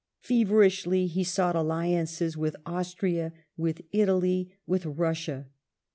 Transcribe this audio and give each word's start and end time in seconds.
^ 0.23 0.25
Feverishly 0.25 1.05
he 1.05 1.23
sought 1.23 1.55
alliances 1.55 2.35
with 2.35 2.55
Austria, 2.65 3.33
with 3.55 3.83
Italy, 3.91 4.49
with 4.65 4.83
Russia. 4.87 5.45